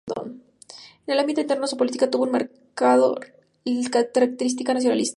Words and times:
En 1.05 1.13
el 1.13 1.19
ámbito 1.19 1.41
interno, 1.41 1.67
su 1.67 1.77
política 1.77 2.09
tuvo 2.09 2.23
un 2.23 2.31
marcado 2.31 3.19
carácter 3.93 4.33
nacionalista. 4.73 5.09